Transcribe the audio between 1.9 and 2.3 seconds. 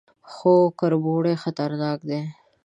دي.